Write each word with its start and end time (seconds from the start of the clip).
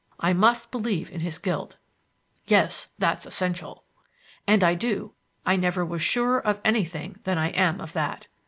I 0.19 0.33
must 0.33 0.71
believe 0.71 1.11
in 1.11 1.19
his 1.19 1.37
guilt." 1.37 1.77
"Yes, 2.47 2.87
that's 2.97 3.27
essential." 3.27 3.83
"And 4.47 4.63
I 4.63 4.73
do. 4.73 5.13
I 5.45 5.55
never 5.57 5.85
was 5.85 6.01
surer 6.01 6.39
of 6.41 6.59
anything 6.65 7.19
than 7.23 7.37
I 7.37 7.49
am 7.49 7.79
of 7.79 7.93
that. 7.93 8.25